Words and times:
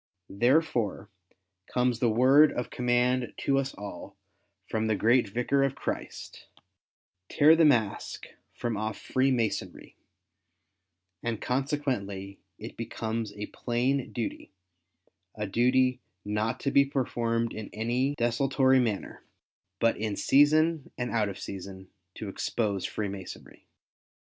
Therefore, 0.31 1.11
comes 1.67 1.99
the 1.99 2.09
word 2.09 2.51
of 2.51 2.71
command 2.71 3.35
to 3.41 3.59
us 3.59 3.75
all, 3.75 4.17
from 4.65 4.87
the 4.87 4.95
great 4.95 5.29
Vicar 5.29 5.61
of 5.61 5.75
Christ 5.75 6.47
—"Tear 7.29 7.55
the 7.55 7.65
mask 7.65 8.25
from 8.51 8.75
off 8.77 8.97
Freemasonry;" 8.99 9.95
and 11.21 11.39
consequently, 11.39 12.39
it 12.57 12.77
becomes 12.77 13.31
a 13.33 13.45
plain 13.45 14.11
duty, 14.11 14.51
a 15.35 15.45
duty 15.45 16.01
not 16.25 16.59
to 16.61 16.71
be 16.71 16.83
performed 16.83 17.53
in 17.53 17.69
any 17.71 18.15
desultory 18.15 18.79
manner, 18.79 19.23
but 19.79 19.97
in 19.97 20.15
season 20.15 20.89
and 20.97 21.11
out 21.11 21.29
of 21.29 21.37
season, 21.37 21.91
to 22.15 22.27
expose 22.27 22.85
Freemasonry. 22.87 23.67